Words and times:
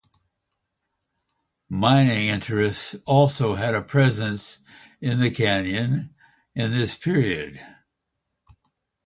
Mining 1.69 2.25
interests 2.29 2.95
also 3.05 3.53
had 3.53 3.75
a 3.75 3.83
presence 3.83 4.57
in 4.99 5.19
the 5.19 5.29
canyon 5.29 6.15
in 6.55 6.71
this 6.71 6.97
period. 6.97 7.59